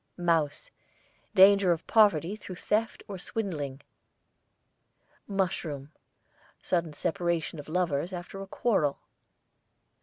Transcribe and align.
MOUSE, 0.17 0.71
danger 1.35 1.71
of 1.71 1.85
poverty 1.85 2.35
through 2.35 2.55
theft 2.55 3.03
or 3.07 3.19
swindling. 3.19 3.81
MUSHROOM, 5.27 5.91
sudden 6.59 6.93
separation 6.93 7.59
of 7.59 7.69
lovers 7.69 8.11
after 8.11 8.41
a 8.41 8.47
quarrel. 8.47 8.97